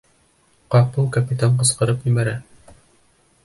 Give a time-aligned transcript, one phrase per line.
[0.75, 2.37] Ҡапыл капитан ҡысҡырып ебәрә: